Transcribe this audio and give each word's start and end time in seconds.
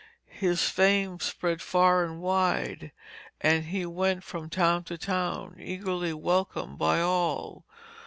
His 0.33 0.67
fame 0.67 1.19
spread 1.19 1.61
far 1.61 2.03
and 2.03 2.21
wide, 2.23 2.91
and 3.39 3.65
he 3.65 3.85
went 3.85 4.23
from 4.23 4.49
town 4.49 4.83
to 4.85 4.97
town 4.97 5.55
eagerly 5.59 6.11
welcomed 6.11 6.79
by 6.79 6.99
all. 7.01 7.67